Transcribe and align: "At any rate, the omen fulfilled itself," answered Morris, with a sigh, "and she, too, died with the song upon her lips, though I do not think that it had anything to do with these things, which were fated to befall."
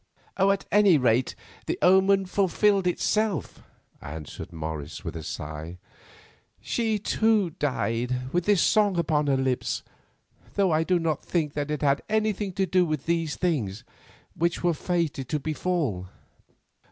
"At 0.35 0.65
any 0.71 0.97
rate, 0.97 1.35
the 1.67 1.77
omen 1.83 2.25
fulfilled 2.25 2.87
itself," 2.87 3.61
answered 4.01 4.51
Morris, 4.51 5.03
with 5.03 5.15
a 5.15 5.21
sigh, 5.21 5.77
"and 5.77 5.77
she, 6.59 6.97
too, 6.97 7.51
died 7.51 8.33
with 8.33 8.45
the 8.45 8.55
song 8.57 8.97
upon 8.97 9.27
her 9.27 9.37
lips, 9.37 9.83
though 10.55 10.71
I 10.71 10.83
do 10.83 10.97
not 10.97 11.23
think 11.23 11.53
that 11.53 11.69
it 11.69 11.83
had 11.83 12.01
anything 12.09 12.51
to 12.53 12.65
do 12.65 12.83
with 12.83 13.05
these 13.05 13.35
things, 13.35 13.83
which 14.33 14.63
were 14.63 14.73
fated 14.73 15.29
to 15.29 15.39
befall." 15.39 16.07